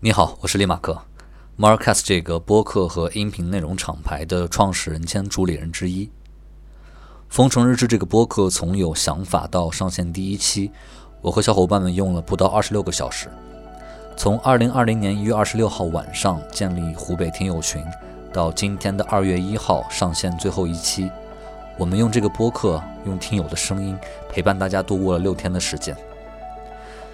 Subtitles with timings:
[0.00, 0.96] 你好，我是李马克
[1.58, 6.08] ，Marcast 这个播客和音频内容厂牌的创始人兼主理人之一。
[7.28, 10.70] 封城日志这个播客从有想法到上线第一期，
[11.20, 13.28] 我和小伙伴们用了不到二十六个小时。
[14.16, 17.84] 从二零二零年一月二十六号晚上建立湖北听友群，
[18.32, 21.10] 到今天的二月一号上线最后一期，
[21.76, 23.98] 我们用这个播客，用听友的声音
[24.30, 25.96] 陪伴大家度过了六天的时间。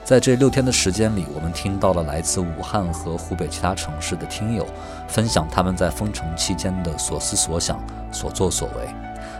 [0.04, 4.66] 在这六天的时间里，我们听到了来自武汉和湖北其他城市的听友
[5.08, 7.82] 分享他们在封城期间的所思所想、
[8.12, 8.86] 所作所为，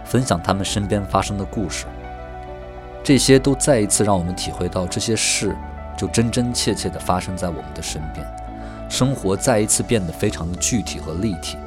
[0.07, 1.85] 分享他们身边发生的故事。
[3.03, 5.55] 这些都再一次让我们体会到，这些事
[5.99, 8.27] 就真真切切地发生在我们的身边，
[8.89, 11.59] 生活再一次变得非常的具体和立体，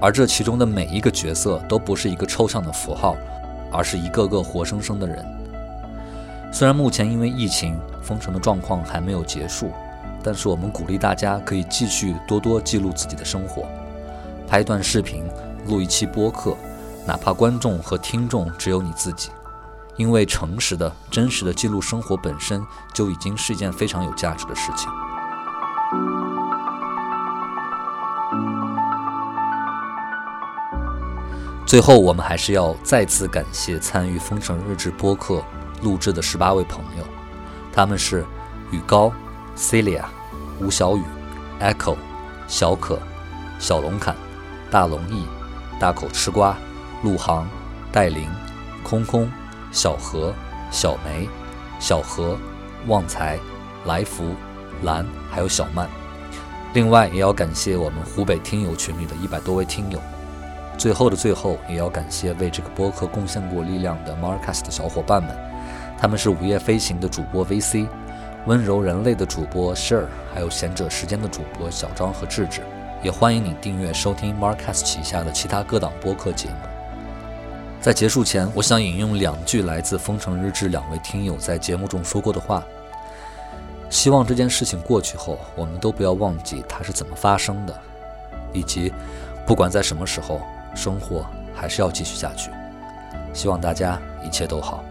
[0.00, 3.14] 而这其中的每一个角色都不是一个抽象的符号，
[3.70, 5.39] 而是一个个活生生的人。
[6.52, 9.72] 虽然目前因为疫情封城的状况还没有结束，
[10.22, 13.66] 但是我们鼓励大家可以继续多多记录自己的生活，
[14.46, 15.24] 拍一段视频，
[15.66, 16.56] 录一期播客，
[17.06, 19.30] 哪怕观众和听众只有你自己，
[19.96, 22.60] 因为诚实的真实的记录生活本身
[22.92, 24.90] 就已经是一件非常有价值的事情。
[31.64, 35.40] 最后，我们还是要再次感谢参与《封城日志》播客。
[35.82, 37.04] 录制的十八位朋友，
[37.72, 38.24] 他们是
[38.70, 39.12] 雨高、
[39.56, 40.04] Celia、
[40.60, 41.02] 吴小雨、
[41.60, 41.96] Echo、
[42.46, 42.98] 小可、
[43.58, 44.14] 小龙坎、
[44.70, 45.26] 大龙翼、
[45.78, 46.56] 大口吃瓜、
[47.02, 47.48] 陆航、
[47.92, 48.28] 戴琳、
[48.82, 49.30] 空空、
[49.72, 50.34] 小何、
[50.70, 51.28] 小梅、
[51.78, 52.38] 小何、
[52.86, 53.38] 旺财、
[53.84, 54.34] 来福、
[54.82, 55.88] 兰，还有小曼。
[56.72, 60.00] 另外，也要感谢我们湖北听友群里的一百多位听友。
[60.78, 65.36] 最后的最后，也要感谢为这个播客贡献过力量的 Marcast 的小伙伴们。
[66.00, 67.86] 他们是午夜飞行的主播 VC，
[68.46, 72.62] 温柔人类的主播 Sir，还有贤者时间的主播小张和智智。
[73.02, 76.54] 也欢迎你订阅收听 Marcus 旗下的其他各档播客节目。
[77.82, 82.64] 在结束前，我想引用两句来自《风城日志》两位听友在节目中说过的话：
[83.90, 87.78] 希望这件事情过去后，我们都不要忘记它是怎么发生的，
[88.54, 88.90] 以及
[89.46, 90.40] 不管在什么时候，
[90.74, 92.50] 生活还是要继续下去。
[93.34, 94.82] 希望大家一切都好。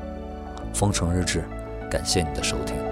[0.74, 1.44] 风城日志，
[1.90, 2.89] 感谢你的收听。